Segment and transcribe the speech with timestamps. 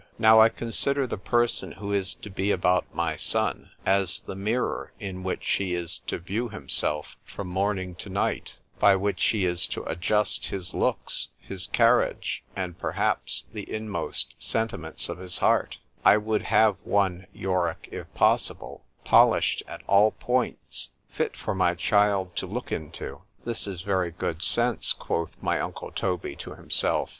[0.17, 4.33] Now as I consider the person who is to be about my son, as the
[4.35, 9.45] mirror in which he is to view himself from morning to night, by which he
[9.45, 16.17] is to adjust his looks, his carriage, and perhaps the inmost sentiments of his heart;—I
[16.17, 22.47] would have one, Yorick, if possible, polished at all points, fit for my child to
[22.47, 27.09] look into.——This is very good sense, quoth my uncle Toby to himself.